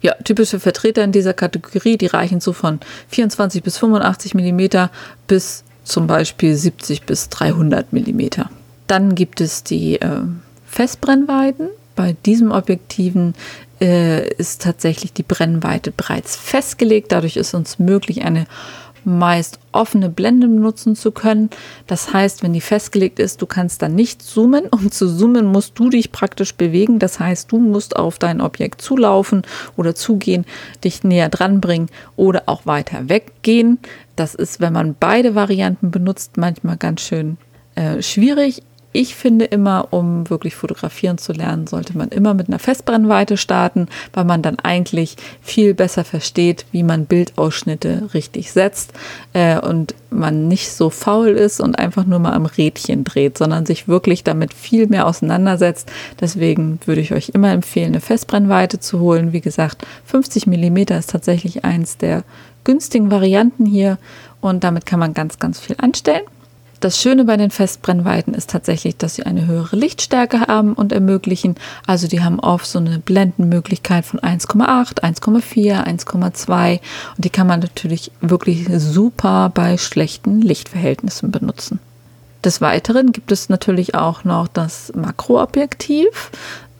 Ja, 0.00 0.14
typische 0.24 0.60
Vertreter 0.60 1.02
in 1.02 1.12
dieser 1.12 1.34
Kategorie, 1.34 1.96
die 1.96 2.06
reichen 2.06 2.40
so 2.40 2.52
von 2.52 2.80
24 3.08 3.62
bis 3.62 3.78
85 3.78 4.34
Millimeter 4.34 4.90
bis 5.26 5.64
zum 5.84 6.06
Beispiel 6.06 6.54
70 6.54 7.02
bis 7.02 7.28
300 7.28 7.92
Millimeter. 7.92 8.50
Dann 8.86 9.14
gibt 9.14 9.40
es 9.40 9.64
die 9.64 10.00
äh, 10.00 10.22
Festbrennweiten. 10.66 11.68
Bei 11.94 12.14
diesem 12.26 12.52
Objektiven 12.52 13.34
äh, 13.80 14.28
ist 14.34 14.62
tatsächlich 14.62 15.12
die 15.12 15.22
Brennweite 15.22 15.90
bereits 15.90 16.36
festgelegt. 16.36 17.12
Dadurch 17.12 17.36
ist 17.36 17.54
uns 17.54 17.78
möglich, 17.78 18.22
eine 18.22 18.46
meist 19.06 19.58
offene 19.72 20.10
Blende 20.10 20.48
benutzen 20.48 20.96
zu 20.96 21.12
können. 21.12 21.50
Das 21.86 22.12
heißt, 22.12 22.42
wenn 22.42 22.52
die 22.52 22.60
festgelegt 22.60 23.18
ist, 23.18 23.40
du 23.40 23.46
kannst 23.46 23.82
dann 23.82 23.94
nicht 23.94 24.20
zoomen. 24.20 24.66
Um 24.66 24.90
zu 24.90 25.08
zoomen, 25.08 25.46
musst 25.46 25.78
du 25.78 25.90
dich 25.90 26.12
praktisch 26.12 26.54
bewegen. 26.54 26.98
Das 26.98 27.20
heißt, 27.20 27.52
du 27.52 27.58
musst 27.58 27.96
auf 27.96 28.18
dein 28.18 28.40
Objekt 28.40 28.82
zulaufen 28.82 29.42
oder 29.76 29.94
zugehen, 29.94 30.44
dich 30.82 31.04
näher 31.04 31.28
dran 31.28 31.60
bringen 31.60 31.88
oder 32.16 32.44
auch 32.46 32.66
weiter 32.66 33.08
weggehen. 33.08 33.78
Das 34.16 34.34
ist, 34.34 34.60
wenn 34.60 34.72
man 34.72 34.96
beide 34.98 35.34
Varianten 35.34 35.90
benutzt, 35.90 36.36
manchmal 36.36 36.76
ganz 36.76 37.02
schön 37.02 37.36
äh, 37.76 38.02
schwierig. 38.02 38.62
Ich 38.98 39.14
finde 39.14 39.44
immer, 39.44 39.88
um 39.90 40.30
wirklich 40.30 40.54
fotografieren 40.54 41.18
zu 41.18 41.34
lernen, 41.34 41.66
sollte 41.66 41.98
man 41.98 42.08
immer 42.08 42.32
mit 42.32 42.48
einer 42.48 42.58
Festbrennweite 42.58 43.36
starten, 43.36 43.88
weil 44.14 44.24
man 44.24 44.40
dann 44.40 44.58
eigentlich 44.58 45.16
viel 45.42 45.74
besser 45.74 46.02
versteht, 46.02 46.64
wie 46.72 46.82
man 46.82 47.04
Bildausschnitte 47.04 48.08
richtig 48.14 48.52
setzt 48.52 48.94
äh, 49.34 49.58
und 49.58 49.94
man 50.08 50.48
nicht 50.48 50.72
so 50.72 50.88
faul 50.88 51.28
ist 51.28 51.60
und 51.60 51.78
einfach 51.78 52.06
nur 52.06 52.20
mal 52.20 52.32
am 52.32 52.46
Rädchen 52.46 53.04
dreht, 53.04 53.36
sondern 53.36 53.66
sich 53.66 53.86
wirklich 53.86 54.24
damit 54.24 54.54
viel 54.54 54.86
mehr 54.86 55.06
auseinandersetzt. 55.06 55.92
Deswegen 56.18 56.80
würde 56.86 57.02
ich 57.02 57.12
euch 57.12 57.28
immer 57.34 57.52
empfehlen, 57.52 57.88
eine 57.88 58.00
Festbrennweite 58.00 58.80
zu 58.80 58.98
holen. 59.00 59.34
Wie 59.34 59.42
gesagt, 59.42 59.86
50 60.06 60.46
mm 60.46 60.78
ist 60.98 61.10
tatsächlich 61.10 61.66
eins 61.66 61.98
der 61.98 62.24
günstigen 62.64 63.10
Varianten 63.10 63.66
hier 63.66 63.98
und 64.40 64.64
damit 64.64 64.86
kann 64.86 65.00
man 65.00 65.12
ganz, 65.12 65.38
ganz 65.38 65.60
viel 65.60 65.76
anstellen. 65.78 66.24
Das 66.80 67.00
Schöne 67.00 67.24
bei 67.24 67.38
den 67.38 67.50
Festbrennweiten 67.50 68.34
ist 68.34 68.50
tatsächlich, 68.50 68.96
dass 68.96 69.14
sie 69.14 69.22
eine 69.22 69.46
höhere 69.46 69.76
Lichtstärke 69.76 70.40
haben 70.40 70.74
und 70.74 70.92
ermöglichen. 70.92 71.54
Also 71.86 72.06
die 72.06 72.22
haben 72.22 72.38
oft 72.38 72.66
so 72.66 72.78
eine 72.78 72.98
Blendenmöglichkeit 72.98 74.04
von 74.04 74.20
1,8, 74.20 75.02
1,4, 75.02 75.84
1,2 75.84 76.80
und 77.16 77.24
die 77.24 77.30
kann 77.30 77.46
man 77.46 77.60
natürlich 77.60 78.12
wirklich 78.20 78.66
super 78.76 79.50
bei 79.54 79.78
schlechten 79.78 80.42
Lichtverhältnissen 80.42 81.30
benutzen. 81.30 81.80
Des 82.44 82.60
Weiteren 82.60 83.12
gibt 83.12 83.32
es 83.32 83.48
natürlich 83.48 83.94
auch 83.94 84.24
noch 84.24 84.46
das 84.46 84.92
Makroobjektiv. 84.94 86.30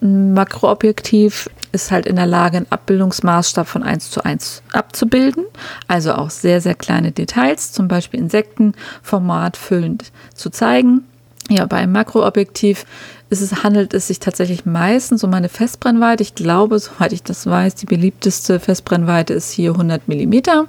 Ein 0.02 0.34
Makroobjektiv 0.34 1.48
ist 1.72 1.90
halt 1.90 2.06
in 2.06 2.16
der 2.16 2.26
Lage, 2.26 2.58
einen 2.58 2.70
Abbildungsmaßstab 2.70 3.66
von 3.66 3.82
1 3.82 4.10
zu 4.10 4.24
1 4.24 4.62
abzubilden, 4.72 5.44
also 5.88 6.14
auch 6.14 6.30
sehr, 6.30 6.60
sehr 6.60 6.74
kleine 6.74 7.12
Details, 7.12 7.72
zum 7.72 7.88
Beispiel 7.88 8.20
Insektenformat 8.20 9.56
füllend 9.56 10.12
zu 10.34 10.50
zeigen. 10.50 11.04
Ja, 11.48 11.66
beim 11.66 11.92
Makroobjektiv 11.92 12.86
ist 13.30 13.40
es, 13.40 13.62
handelt 13.62 13.94
es 13.94 14.08
sich 14.08 14.18
tatsächlich 14.18 14.66
meistens 14.66 15.22
um 15.22 15.32
eine 15.32 15.48
Festbrennweite. 15.48 16.22
Ich 16.22 16.34
glaube, 16.34 16.78
soweit 16.78 17.12
ich 17.12 17.22
das 17.22 17.46
weiß, 17.46 17.76
die 17.76 17.86
beliebteste 17.86 18.58
Festbrennweite 18.58 19.32
ist 19.34 19.52
hier 19.52 19.72
100 19.72 20.08
Millimeter 20.08 20.66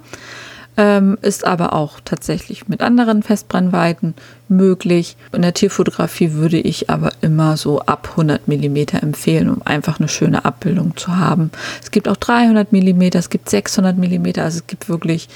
ähm, 0.78 1.18
ist 1.22 1.44
aber 1.44 1.72
auch 1.72 1.98
tatsächlich 2.04 2.68
mit 2.68 2.80
anderen 2.82 3.24
Festbrennweiten 3.24 4.14
möglich. 4.48 5.16
In 5.32 5.42
der 5.42 5.52
Tierfotografie 5.52 6.34
würde 6.34 6.56
ich 6.56 6.88
aber 6.88 7.10
immer 7.20 7.56
so 7.56 7.80
ab 7.80 8.10
100 8.12 8.46
mm 8.46 8.76
empfehlen, 9.02 9.50
um 9.50 9.60
einfach 9.66 9.98
eine 9.98 10.08
schöne 10.08 10.44
Abbildung 10.44 10.96
zu 10.96 11.16
haben. 11.16 11.50
Es 11.82 11.90
gibt 11.90 12.08
auch 12.08 12.16
300 12.16 12.72
mm, 12.72 13.02
es 13.14 13.28
gibt 13.28 13.50
600 13.50 13.98
mm, 13.98 14.26
also 14.38 14.58
es 14.58 14.66
gibt 14.68 14.88
wirklich 14.88 15.28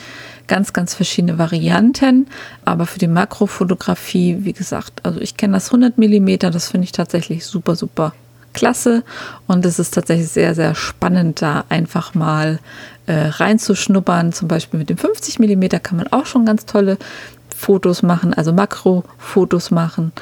ganz, 0.46 0.72
ganz 0.72 0.94
verschiedene 0.94 1.38
Varianten. 1.38 2.28
Aber 2.64 2.86
für 2.86 3.00
die 3.00 3.08
Makrofotografie, 3.08 4.38
wie 4.42 4.52
gesagt, 4.52 5.04
also 5.04 5.20
ich 5.20 5.36
kenne 5.36 5.54
das 5.54 5.66
100 5.74 5.98
mm, 5.98 6.38
das 6.38 6.68
finde 6.68 6.84
ich 6.84 6.92
tatsächlich 6.92 7.44
super, 7.44 7.74
super 7.74 8.14
klasse. 8.52 9.02
Und 9.46 9.66
es 9.66 9.78
ist 9.78 9.94
tatsächlich 9.94 10.28
sehr, 10.28 10.54
sehr 10.54 10.74
spannend, 10.74 11.42
da 11.42 11.64
einfach 11.68 12.14
mal 12.14 12.60
äh, 13.06 13.28
reinzuschnuppern. 13.28 14.32
Zum 14.32 14.48
Beispiel 14.48 14.78
mit 14.78 14.90
dem 14.90 14.98
50 14.98 15.38
mm 15.38 15.64
kann 15.82 15.96
man 15.96 16.08
auch 16.12 16.26
schon 16.26 16.46
ganz 16.46 16.66
tolle 16.66 16.98
Fotos 17.54 18.02
machen, 18.02 18.34
also 18.34 18.52
Makrofotos 18.52 19.70
machen 19.70 20.12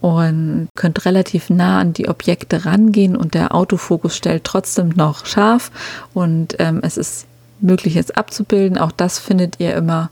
und 0.00 0.68
könnt 0.74 1.04
relativ 1.04 1.50
nah 1.50 1.80
an 1.80 1.92
die 1.92 2.08
Objekte 2.08 2.64
rangehen 2.64 3.16
und 3.16 3.34
der 3.34 3.54
Autofokus 3.54 4.16
stellt 4.16 4.44
trotzdem 4.44 4.90
noch 4.90 5.26
scharf 5.26 5.70
und 6.14 6.56
ähm, 6.58 6.80
es 6.82 6.96
ist 6.96 7.26
möglich, 7.60 7.96
es 7.96 8.10
abzubilden. 8.12 8.78
Auch 8.78 8.92
das 8.92 9.18
findet 9.18 9.58
ihr 9.58 9.74
immer 9.74 10.10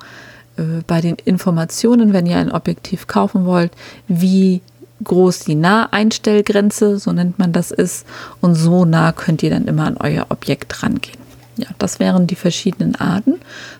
äh, 0.56 0.82
bei 0.86 1.00
den 1.00 1.16
Informationen, 1.24 2.12
wenn 2.12 2.26
ihr 2.26 2.38
ein 2.38 2.50
Objektiv 2.50 3.06
kaufen 3.06 3.44
wollt, 3.46 3.72
wie 4.08 4.60
groß 5.04 5.40
die 5.40 5.54
Naheinstellgrenze, 5.54 6.98
so 6.98 7.12
nennt 7.12 7.38
man 7.38 7.52
das 7.52 7.70
ist, 7.70 8.06
und 8.40 8.54
so 8.54 8.84
nah 8.84 9.12
könnt 9.12 9.42
ihr 9.42 9.50
dann 9.50 9.66
immer 9.66 9.86
an 9.86 9.98
euer 9.98 10.26
Objekt 10.30 10.82
rangehen. 10.82 11.25
Ja, 11.56 11.68
das 11.78 12.00
wären 12.00 12.26
die 12.26 12.34
verschiedenen 12.34 12.96
Arten 12.96 13.34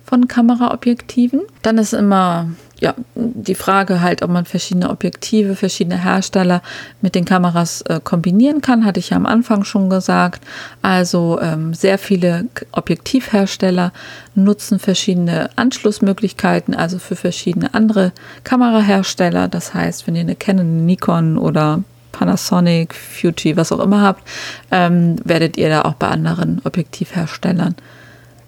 von 0.04 0.28
Kameraobjektiven. 0.28 1.42
Dann 1.62 1.78
ist 1.78 1.92
immer 1.92 2.48
ja, 2.78 2.94
die 3.14 3.54
Frage 3.54 4.02
halt, 4.02 4.22
ob 4.22 4.30
man 4.30 4.44
verschiedene 4.44 4.90
Objektive, 4.90 5.56
verschiedene 5.56 6.02
Hersteller 6.02 6.62
mit 7.00 7.14
den 7.14 7.24
Kameras 7.24 7.82
äh, 7.82 8.00
kombinieren 8.02 8.60
kann, 8.60 8.84
hatte 8.84 9.00
ich 9.00 9.10
ja 9.10 9.16
am 9.16 9.24
Anfang 9.24 9.64
schon 9.64 9.88
gesagt. 9.88 10.44
Also 10.82 11.38
ähm, 11.40 11.72
sehr 11.72 11.98
viele 11.98 12.46
Objektivhersteller 12.72 13.92
nutzen 14.34 14.78
verschiedene 14.78 15.48
Anschlussmöglichkeiten, 15.56 16.74
also 16.74 16.98
für 16.98 17.16
verschiedene 17.16 17.72
andere 17.72 18.12
Kamerahersteller. 18.44 19.48
Das 19.48 19.72
heißt, 19.72 20.06
wenn 20.06 20.16
ihr 20.16 20.22
eine 20.22 20.36
Canon, 20.36 20.84
Nikon 20.84 21.38
oder 21.38 21.82
Panasonic, 22.16 22.94
Fuji, 22.94 23.56
was 23.56 23.72
auch 23.72 23.80
immer 23.80 24.00
habt, 24.00 24.26
ähm, 24.70 25.16
werdet 25.24 25.58
ihr 25.58 25.68
da 25.68 25.82
auch 25.82 25.94
bei 25.94 26.08
anderen 26.08 26.62
Objektivherstellern 26.64 27.74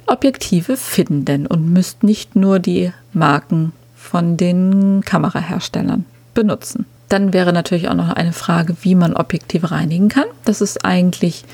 Objektive 0.07 0.79
finden 0.79 1.47
und 1.47 1.71
müsst 1.71 2.03
nicht 2.03 2.35
nur 2.35 2.61
die 2.61 2.93
Marken 3.13 3.73
von 3.95 4.39
den 4.39 5.03
Kameraherstellern 5.05 6.07
benutzen. 6.33 6.87
Dann 7.11 7.35
wäre 7.35 7.53
natürlich 7.53 7.91
auch 7.91 7.95
noch 7.95 8.09
eine 8.09 8.33
Frage, 8.33 8.75
wie 8.81 8.95
man 8.95 9.15
Objektive 9.15 9.71
reinigen 9.71 10.09
kann. 10.09 10.27
Das 10.47 10.63
ist 10.63 10.85
eigentlich 10.85 11.45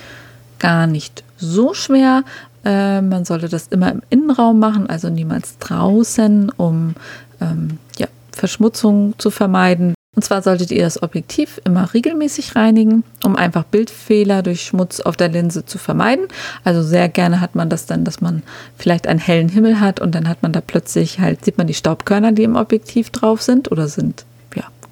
gar 0.60 0.86
nicht 0.86 1.24
so 1.36 1.74
schwer. 1.74 2.22
Äh, 2.64 3.00
man 3.00 3.24
sollte 3.24 3.48
das 3.48 3.66
immer 3.68 3.90
im 3.90 4.02
Innenraum 4.08 4.60
machen, 4.60 4.88
also 4.88 5.10
niemals 5.10 5.58
draußen, 5.58 6.50
um 6.50 6.94
ähm, 7.40 7.78
ja, 7.98 8.06
Verschmutzung 8.30 9.14
zu 9.18 9.30
vermeiden. 9.32 9.94
Und 10.14 10.22
zwar 10.22 10.42
solltet 10.42 10.70
ihr 10.70 10.82
das 10.82 11.02
Objektiv 11.02 11.60
immer 11.64 11.92
regelmäßig 11.92 12.54
reinigen, 12.54 13.04
um 13.24 13.36
einfach 13.36 13.64
Bildfehler 13.64 14.42
durch 14.42 14.62
Schmutz 14.62 15.00
auf 15.00 15.16
der 15.16 15.28
Linse 15.28 15.64
zu 15.66 15.78
vermeiden. 15.78 16.26
Also 16.62 16.82
sehr 16.82 17.08
gerne 17.08 17.40
hat 17.40 17.54
man 17.54 17.68
das 17.68 17.86
dann, 17.86 18.04
dass 18.04 18.20
man 18.20 18.42
vielleicht 18.76 19.06
einen 19.06 19.18
hellen 19.18 19.48
Himmel 19.48 19.80
hat 19.80 20.00
und 20.00 20.14
dann 20.14 20.28
hat 20.28 20.42
man 20.42 20.52
da 20.52 20.60
plötzlich 20.60 21.18
halt, 21.18 21.44
sieht 21.44 21.58
man 21.58 21.66
die 21.66 21.74
Staubkörner, 21.74 22.32
die 22.32 22.44
im 22.44 22.56
Objektiv 22.56 23.10
drauf 23.10 23.42
sind 23.42 23.72
oder 23.72 23.88
sind 23.88 24.24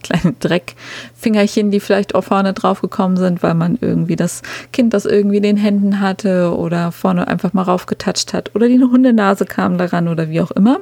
kleine 0.02 0.34
Dreckfingerchen, 0.40 1.70
die 1.70 1.80
vielleicht 1.80 2.14
auch 2.14 2.24
vorne 2.24 2.52
drauf 2.52 2.80
gekommen 2.80 3.16
sind, 3.16 3.42
weil 3.42 3.54
man 3.54 3.78
irgendwie 3.80 4.16
das 4.16 4.42
Kind 4.72 4.94
das 4.94 5.04
irgendwie 5.04 5.38
in 5.38 5.42
den 5.42 5.56
Händen 5.56 6.00
hatte 6.00 6.56
oder 6.56 6.92
vorne 6.92 7.28
einfach 7.28 7.52
mal 7.52 7.62
raufgetatscht 7.62 8.32
hat 8.32 8.54
oder 8.54 8.68
die 8.68 8.80
Hundenase 8.80 9.44
kam 9.44 9.78
daran 9.78 10.08
oder 10.08 10.28
wie 10.28 10.40
auch 10.40 10.50
immer. 10.50 10.80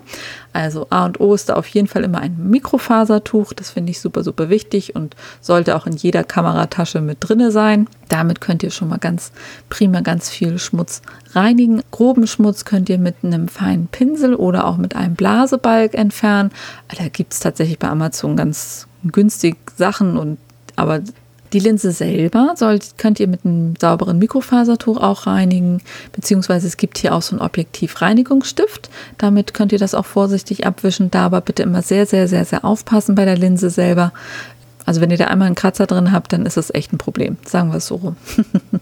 Also 0.52 0.86
A 0.90 1.04
und 1.06 1.20
O 1.20 1.34
ist 1.34 1.48
da 1.48 1.54
auf 1.54 1.66
jeden 1.68 1.86
Fall 1.86 2.02
immer 2.02 2.18
ein 2.18 2.36
Mikrofasertuch. 2.50 3.52
Das 3.52 3.70
finde 3.70 3.90
ich 3.90 4.00
super, 4.00 4.24
super 4.24 4.48
wichtig 4.48 4.96
und 4.96 5.14
sollte 5.40 5.76
auch 5.76 5.86
in 5.86 5.94
jeder 5.94 6.24
Kameratasche 6.24 7.00
mit 7.00 7.18
drinne 7.20 7.52
sein. 7.52 7.88
Damit 8.08 8.40
könnt 8.40 8.62
ihr 8.62 8.70
schon 8.70 8.88
mal 8.88 8.98
ganz 8.98 9.30
prima 9.68 10.00
ganz 10.00 10.28
viel 10.28 10.58
Schmutz 10.58 11.02
reinigen. 11.34 11.82
Groben 11.90 12.26
Schmutz 12.26 12.64
könnt 12.64 12.88
ihr 12.88 12.98
mit 12.98 13.16
einem 13.22 13.48
feinen 13.48 13.88
Pinsel 13.88 14.34
oder 14.34 14.66
auch 14.66 14.76
mit 14.76 14.96
einem 14.96 15.14
Blasebalg 15.14 15.94
entfernen. 15.94 16.50
Da 16.96 17.08
gibt 17.08 17.32
es 17.32 17.40
tatsächlich 17.40 17.78
bei 17.78 17.88
Amazon 17.88 18.36
ganz 18.36 18.86
günstig 19.04 19.56
Sachen 19.76 20.16
und 20.16 20.38
aber 20.76 21.00
die 21.52 21.58
Linse 21.58 21.90
selber 21.90 22.54
sollt, 22.56 22.96
könnt 22.96 23.18
ihr 23.18 23.26
mit 23.26 23.44
einem 23.44 23.74
sauberen 23.80 24.18
Mikrofasertuch 24.18 24.98
auch 24.98 25.26
reinigen, 25.26 25.82
beziehungsweise 26.12 26.66
es 26.66 26.76
gibt 26.76 26.98
hier 26.98 27.14
auch 27.14 27.22
so 27.22 27.34
einen 27.34 27.44
Objektivreinigungsstift. 27.44 28.88
Damit 29.18 29.52
könnt 29.52 29.72
ihr 29.72 29.78
das 29.78 29.94
auch 29.94 30.06
vorsichtig 30.06 30.66
abwischen. 30.66 31.10
Da 31.10 31.26
aber 31.26 31.40
bitte 31.40 31.62
immer 31.64 31.82
sehr, 31.82 32.06
sehr, 32.06 32.28
sehr, 32.28 32.44
sehr 32.44 32.64
aufpassen 32.64 33.14
bei 33.14 33.24
der 33.24 33.36
Linse 33.36 33.70
selber. 33.70 34.12
Also 34.86 35.00
wenn 35.00 35.10
ihr 35.10 35.18
da 35.18 35.26
einmal 35.26 35.46
einen 35.46 35.56
Kratzer 35.56 35.86
drin 35.86 36.12
habt, 36.12 36.32
dann 36.32 36.46
ist 36.46 36.56
das 36.56 36.72
echt 36.72 36.92
ein 36.92 36.98
Problem. 36.98 37.36
Sagen 37.44 37.70
wir 37.70 37.78
es 37.78 37.86
so 37.86 37.96
rum. 37.96 38.16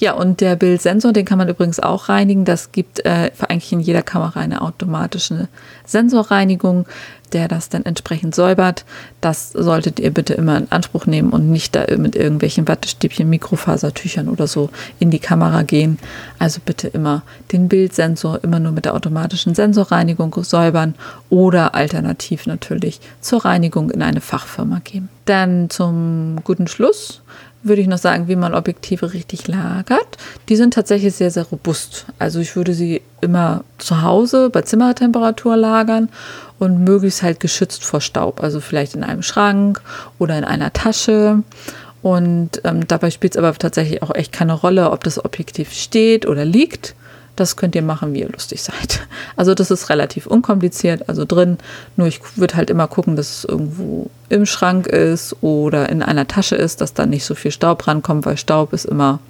Ja, 0.00 0.14
und 0.14 0.40
der 0.40 0.56
Bildsensor, 0.56 1.12
den 1.12 1.26
kann 1.26 1.36
man 1.36 1.50
übrigens 1.50 1.78
auch 1.78 2.08
reinigen. 2.08 2.46
Das 2.46 2.72
gibt 2.72 3.04
äh, 3.04 3.30
eigentlich 3.46 3.70
in 3.70 3.80
jeder 3.80 4.00
Kamera 4.00 4.40
eine 4.40 4.62
automatische 4.62 5.48
Sensorreinigung, 5.84 6.86
der 7.34 7.48
das 7.48 7.68
dann 7.68 7.84
entsprechend 7.84 8.34
säubert. 8.34 8.86
Das 9.20 9.50
solltet 9.50 10.00
ihr 10.00 10.10
bitte 10.10 10.32
immer 10.32 10.56
in 10.56 10.72
Anspruch 10.72 11.04
nehmen 11.04 11.28
und 11.30 11.50
nicht 11.50 11.76
da 11.76 11.84
mit 11.98 12.16
irgendwelchen 12.16 12.66
Wattestäbchen, 12.66 13.28
Mikrofasertüchern 13.28 14.30
oder 14.30 14.46
so 14.46 14.70
in 14.98 15.10
die 15.10 15.18
Kamera 15.18 15.64
gehen. 15.64 15.98
Also 16.38 16.60
bitte 16.64 16.88
immer 16.88 17.20
den 17.52 17.68
Bildsensor 17.68 18.42
immer 18.42 18.58
nur 18.58 18.72
mit 18.72 18.86
der 18.86 18.94
automatischen 18.94 19.54
Sensorreinigung 19.54 20.34
säubern 20.42 20.94
oder 21.28 21.74
alternativ 21.74 22.46
natürlich 22.46 23.00
zur 23.20 23.44
Reinigung 23.44 23.90
in 23.90 24.00
eine 24.00 24.22
Fachfirma 24.22 24.80
geben. 24.82 25.10
Dann 25.26 25.68
zum 25.68 26.38
guten 26.42 26.68
Schluss 26.68 27.20
würde 27.62 27.82
ich 27.82 27.88
noch 27.88 27.98
sagen, 27.98 28.28
wie 28.28 28.36
man 28.36 28.54
Objektive 28.54 29.12
richtig 29.12 29.46
lagert. 29.48 30.16
Die 30.48 30.56
sind 30.56 30.74
tatsächlich 30.74 31.14
sehr, 31.14 31.30
sehr 31.30 31.44
robust. 31.44 32.06
Also 32.18 32.40
ich 32.40 32.56
würde 32.56 32.72
sie 32.72 33.02
immer 33.20 33.64
zu 33.78 34.02
Hause 34.02 34.50
bei 34.50 34.62
Zimmertemperatur 34.62 35.56
lagern 35.56 36.08
und 36.58 36.84
möglichst 36.84 37.22
halt 37.22 37.40
geschützt 37.40 37.84
vor 37.84 38.00
Staub. 38.00 38.42
Also 38.42 38.60
vielleicht 38.60 38.94
in 38.94 39.04
einem 39.04 39.22
Schrank 39.22 39.80
oder 40.18 40.38
in 40.38 40.44
einer 40.44 40.72
Tasche. 40.72 41.42
Und 42.02 42.62
ähm, 42.64 42.86
dabei 42.88 43.10
spielt 43.10 43.34
es 43.34 43.38
aber 43.38 43.52
tatsächlich 43.54 44.02
auch 44.02 44.14
echt 44.14 44.32
keine 44.32 44.54
Rolle, 44.54 44.90
ob 44.90 45.04
das 45.04 45.22
Objektiv 45.22 45.72
steht 45.72 46.26
oder 46.26 46.44
liegt. 46.44 46.94
Das 47.40 47.56
könnt 47.56 47.74
ihr 47.74 47.80
machen, 47.80 48.12
wie 48.12 48.20
ihr 48.20 48.28
lustig 48.28 48.62
seid. 48.62 49.00
Also 49.34 49.54
das 49.54 49.70
ist 49.70 49.88
relativ 49.88 50.26
unkompliziert, 50.26 51.08
also 51.08 51.24
drin. 51.24 51.56
Nur 51.96 52.06
ich 52.06 52.20
würde 52.36 52.54
halt 52.54 52.68
immer 52.68 52.86
gucken, 52.86 53.16
dass 53.16 53.38
es 53.38 53.44
irgendwo 53.44 54.10
im 54.28 54.44
Schrank 54.44 54.86
ist 54.86 55.34
oder 55.40 55.88
in 55.88 56.02
einer 56.02 56.28
Tasche 56.28 56.56
ist, 56.56 56.82
dass 56.82 56.92
da 56.92 57.06
nicht 57.06 57.24
so 57.24 57.34
viel 57.34 57.50
Staub 57.50 57.86
rankommt, 57.86 58.26
weil 58.26 58.36
Staub 58.36 58.74
ist 58.74 58.84
immer 58.84 59.20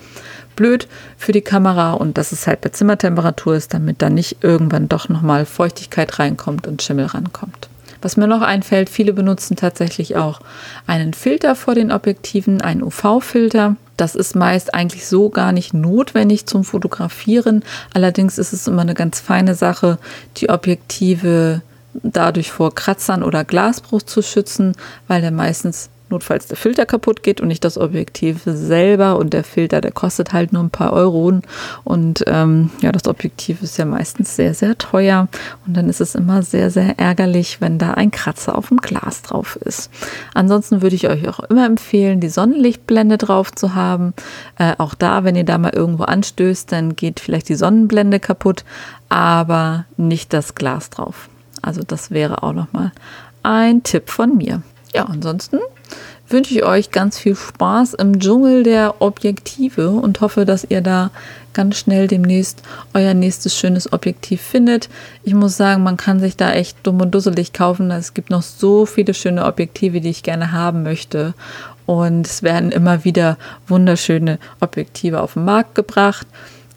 blöd 0.57 0.89
für 1.17 1.31
die 1.31 1.41
Kamera 1.41 1.93
und 1.93 2.19
dass 2.19 2.33
es 2.33 2.49
halt 2.49 2.63
bei 2.63 2.71
Zimmertemperatur 2.71 3.55
ist, 3.55 3.73
damit 3.75 4.03
da 4.03 4.11
nicht 4.11 4.39
irgendwann 4.43 4.89
doch 4.89 5.09
nochmal 5.09 5.47
Feuchtigkeit 5.47 6.19
reinkommt 6.19 6.67
und 6.67 6.83
Schimmel 6.83 7.07
rankommt. 7.07 7.70
Was 8.03 8.17
mir 8.17 8.27
noch 8.27 8.43
einfällt, 8.43 8.89
viele 8.89 9.13
benutzen 9.13 9.57
tatsächlich 9.57 10.17
auch 10.17 10.41
einen 10.87 11.13
Filter 11.13 11.55
vor 11.55 11.75
den 11.75 11.93
Objektiven, 11.93 12.61
einen 12.63 12.83
UV-Filter. 12.83 13.77
Das 13.97 14.15
ist 14.15 14.35
meist 14.35 14.73
eigentlich 14.75 15.07
so 15.07 15.29
gar 15.29 15.53
nicht 15.53 15.75
notwendig 15.75 16.47
zum 16.47 16.65
Fotografieren. 16.65 17.63
Allerdings 17.93 18.39
ist 18.39 18.53
es 18.53 18.67
immer 18.67 18.83
eine 18.83 18.95
ganz 18.95 19.21
feine 19.21 19.55
Sache, 19.55 19.99
die 20.39 20.49
Objektive 20.49 21.61
dadurch 21.93 22.53
vor 22.53 22.75
Kratzern 22.75 23.23
oder 23.23 23.45
Glasbruch 23.45 24.03
zu 24.03 24.23
schützen, 24.23 24.75
weil 25.09 25.21
der 25.21 25.33
meistens 25.33 25.91
notfalls 26.11 26.47
der 26.47 26.57
Filter 26.57 26.87
kaputt 26.87 27.23
geht 27.23 27.41
und 27.41 27.49
nicht 27.49 27.65
das 27.65 27.79
Objektiv 27.79 28.43
selber. 28.45 29.17
Und 29.17 29.33
der 29.33 29.45
Filter, 29.45 29.81
der 29.81 29.93
kostet 29.93 30.33
halt 30.33 30.53
nur 30.53 30.63
ein 30.63 30.71
paar 30.71 30.93
Euro. 30.93 31.41
Und 31.85 32.25
ähm, 32.27 32.71
ja, 32.81 32.93
das 32.93 33.07
Objektiv 33.07 33.63
ist 33.63 33.79
ja 33.79 33.85
meistens 33.85 34.37
sehr, 34.37 34.55
sehr 34.55 34.77
teuer. 34.79 35.29
Und 35.67 35.77
dann 35.77 35.89
ist 35.89 36.01
es 36.01 36.15
immer 36.15 36.43
sehr, 36.43 36.71
sehr 36.71 36.99
ärgerlich, 36.99 37.61
wenn 37.61 37.79
da 37.79 37.93
ein 37.93 38.11
Kratzer 38.11 38.57
auf 38.57 38.69
dem 38.69 38.79
Glas 38.79 39.23
drauf 39.23 39.57
ist. 39.57 39.91
Ansonsten 40.35 40.83
würde 40.83 40.97
ich 40.97 41.09
euch 41.09 41.29
auch 41.29 41.41
immer 41.41 41.67
empfehlen, 41.67 42.21
die 42.21 42.29
Sonnenlichtblende 42.29 43.19
drauf 43.19 43.53
zu 43.53 43.75
haben. 43.75 44.15
Äh, 44.59 44.75
auch 44.79 44.95
da, 44.95 45.25
wenn 45.25 45.37
ihr 45.37 45.45
da 45.45 45.59
mal 45.59 45.73
irgendwo 45.75 46.05
anstößt, 46.05 46.71
dann 46.73 46.97
geht 46.97 47.21
vielleicht 47.21 47.49
die 47.49 47.55
Sonnenblende 47.55 48.21
kaputt, 48.21 48.65
aber 49.09 49.85
nicht 49.97 50.33
das 50.33 50.55
Glas 50.55 50.91
drauf. 50.91 51.29
Also 51.63 51.83
das 51.87 52.11
wäre 52.11 52.43
auch 52.43 52.53
nochmal 52.53 52.93
ein 53.43 53.83
Tipp 53.83 54.11
von 54.11 54.37
mir. 54.37 54.63
Ja, 54.95 55.05
ansonsten 55.05 55.59
wünsche 56.29 56.55
ich 56.55 56.65
euch 56.65 56.91
ganz 56.91 57.19
viel 57.19 57.35
Spaß 57.35 57.95
im 57.95 58.19
Dschungel 58.19 58.63
der 58.63 59.01
Objektive 59.01 59.91
und 59.91 60.21
hoffe, 60.21 60.45
dass 60.45 60.65
ihr 60.65 60.81
da 60.81 61.11
ganz 61.53 61.79
schnell 61.79 62.07
demnächst 62.07 62.63
euer 62.95 63.15
nächstes 63.15 63.57
schönes 63.57 63.93
Objektiv 63.93 64.41
findet. 64.41 64.89
Ich 65.25 65.35
muss 65.35 65.57
sagen, 65.57 65.83
man 65.83 65.97
kann 65.97 66.21
sich 66.21 66.37
da 66.37 66.53
echt 66.53 66.79
dumm 66.85 67.01
und 67.01 67.13
dusselig 67.13 67.53
kaufen. 67.53 67.91
Es 67.91 68.15
gibt 68.15 68.31
noch 68.31 68.43
so 68.43 68.87
viele 68.87 69.15
schöne 69.15 69.45
Objektive, 69.45 70.01
die 70.01 70.11
ich 70.11 70.23
gerne 70.23 70.53
haben 70.53 70.83
möchte. 70.83 71.35
Und 71.87 72.27
es 72.27 72.45
werden 72.45 72.71
immer 72.71 73.05
wieder 73.05 73.37
wunderschöne 73.67 74.39
Objektive 74.61 75.21
auf 75.21 75.35
den 75.35 75.45
Markt 75.45 75.75
gebracht. 75.75 76.27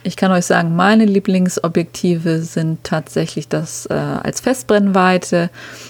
Ich 0.06 0.18
kann 0.18 0.32
euch 0.32 0.46
sagen, 0.46 0.76
meine 0.76 1.06
Lieblingsobjektive 1.06 2.42
sind 2.42 2.84
tatsächlich 2.84 3.48
das 3.48 3.86
äh, 3.86 3.94
als 3.94 4.42
Festbrennweite, 4.42 5.50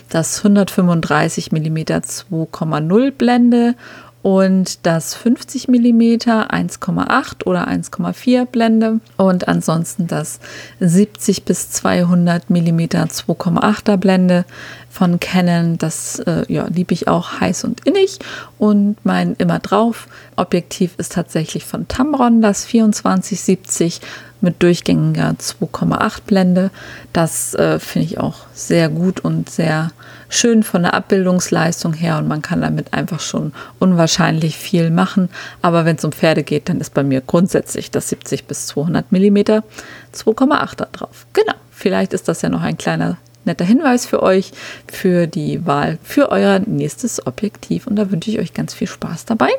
das 0.09 0.37
135 0.37 1.51
mm 1.51 1.77
2,0 1.77 3.11
Blende 3.11 3.75
und 4.23 4.85
das 4.85 5.13
50 5.15 5.67
mm 5.67 6.01
1,8 6.01 7.45
oder 7.45 7.67
1,4 7.67 8.45
Blende 8.45 9.01
und 9.17 9.47
ansonsten 9.49 10.07
das 10.07 10.39
70 10.79 11.43
bis 11.43 11.69
200 11.71 12.49
mm 12.49 12.79
2,8er 12.79 13.97
Blende 13.97 14.45
von 14.89 15.19
Canon. 15.19 15.77
Das 15.77 16.19
äh, 16.19 16.45
ja, 16.47 16.67
liebe 16.67 16.93
ich 16.93 17.09
auch 17.09 17.41
heiß 17.41 17.65
und 17.65 17.85
innig. 17.85 18.19
Und 18.57 18.95
mein 19.03 19.35
immer 19.37 19.59
drauf 19.59 20.07
Objektiv 20.37 20.93
ist 20.97 21.11
tatsächlich 21.11 21.65
von 21.65 21.87
Tamron, 21.87 22.41
das 22.41 22.61
2470 22.61 23.99
mit 24.39 24.63
durchgängiger 24.63 25.35
2,8 25.37 26.21
Blende. 26.25 26.71
Das 27.11 27.53
äh, 27.55 27.77
finde 27.79 28.07
ich 28.07 28.19
auch 28.19 28.37
sehr 28.53 28.87
gut 28.87 29.19
und 29.19 29.49
sehr 29.49 29.91
schön 30.33 30.63
von 30.63 30.83
der 30.83 30.93
Abbildungsleistung 30.93 31.93
her 31.93 32.17
und 32.17 32.27
man 32.27 32.41
kann 32.41 32.61
damit 32.61 32.93
einfach 32.93 33.19
schon 33.19 33.53
unwahrscheinlich 33.79 34.57
viel 34.57 34.89
machen. 34.89 35.29
Aber 35.61 35.85
wenn 35.85 35.97
es 35.97 36.03
um 36.03 36.11
Pferde 36.11 36.43
geht, 36.43 36.69
dann 36.69 36.81
ist 36.81 36.93
bei 36.93 37.03
mir 37.03 37.21
grundsätzlich 37.21 37.91
das 37.91 38.09
70 38.09 38.45
bis 38.45 38.67
200 38.67 39.11
mm 39.11 39.37
2,8 39.37 40.75
da 40.75 40.85
drauf. 40.91 41.25
Genau, 41.33 41.53
vielleicht 41.71 42.13
ist 42.13 42.27
das 42.27 42.41
ja 42.41 42.49
noch 42.49 42.61
ein 42.61 42.77
kleiner 42.77 43.17
netter 43.45 43.65
Hinweis 43.65 44.05
für 44.05 44.23
euch 44.23 44.51
für 44.91 45.27
die 45.27 45.65
Wahl 45.65 45.97
für 46.03 46.31
euer 46.31 46.59
nächstes 46.59 47.25
Objektiv. 47.25 47.87
Und 47.87 47.95
da 47.95 48.09
wünsche 48.09 48.29
ich 48.31 48.39
euch 48.39 48.53
ganz 48.53 48.73
viel 48.73 48.87
Spaß 48.87 49.25
dabei. 49.25 49.49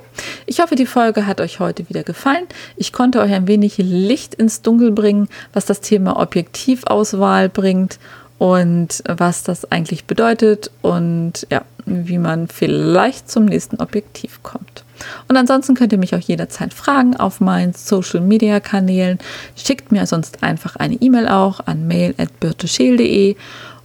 Ich 0.46 0.60
hoffe, 0.60 0.74
die 0.74 0.87
Folge 0.87 1.26
hat 1.26 1.40
euch 1.40 1.60
heute 1.60 1.88
wieder 1.88 2.02
gefallen. 2.02 2.46
Ich 2.76 2.92
konnte 2.92 3.20
euch 3.20 3.32
ein 3.32 3.46
wenig 3.46 3.76
Licht 3.78 4.34
ins 4.34 4.62
Dunkel 4.62 4.90
bringen, 4.90 5.28
was 5.52 5.66
das 5.66 5.80
Thema 5.80 6.18
Objektivauswahl 6.18 7.48
bringt 7.48 7.98
und 8.38 9.02
was 9.06 9.42
das 9.42 9.70
eigentlich 9.70 10.04
bedeutet 10.04 10.70
und 10.82 11.46
ja, 11.50 11.62
wie 11.86 12.18
man 12.18 12.48
vielleicht 12.48 13.30
zum 13.30 13.44
nächsten 13.44 13.80
Objektiv 13.80 14.42
kommt. 14.42 14.84
Und 15.28 15.36
ansonsten 15.36 15.74
könnt 15.74 15.92
ihr 15.92 15.98
mich 15.98 16.14
auch 16.14 16.20
jederzeit 16.20 16.72
fragen 16.72 17.16
auf 17.16 17.40
meinen 17.40 17.74
Social 17.74 18.20
Media 18.20 18.60
Kanälen. 18.60 19.18
Schickt 19.56 19.92
mir 19.92 20.06
sonst 20.06 20.42
einfach 20.42 20.76
eine 20.76 20.94
E-Mail 20.94 21.28
auch 21.28 21.60
an 21.66 21.86
mail.birtescheel.de 21.86 23.36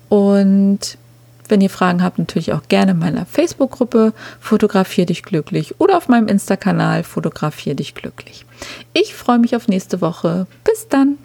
und 0.07 0.97
wenn 1.49 1.61
ihr 1.61 1.69
Fragen 1.69 2.03
habt, 2.03 2.19
natürlich 2.19 2.53
auch 2.53 2.61
gerne 2.67 2.91
in 2.91 2.99
meiner 2.99 3.25
Facebook-Gruppe 3.25 4.13
Fotografier 4.39 5.05
dich 5.07 5.23
glücklich 5.23 5.79
oder 5.79 5.97
auf 5.97 6.07
meinem 6.07 6.27
Insta-Kanal 6.27 7.03
Fotografier 7.03 7.75
dich 7.75 7.95
glücklich. 7.95 8.45
Ich 8.93 9.15
freue 9.15 9.39
mich 9.39 9.55
auf 9.55 9.67
nächste 9.67 9.99
Woche. 9.99 10.45
Bis 10.63 10.87
dann! 10.87 11.17